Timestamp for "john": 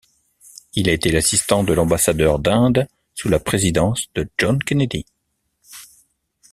4.39-4.57